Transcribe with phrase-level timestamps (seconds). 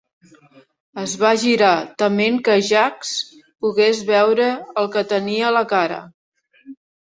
[1.01, 1.73] Es va girar,
[2.05, 3.13] tement que Jacques
[3.65, 4.51] pogués veure
[4.85, 6.05] el que tenia a la cara.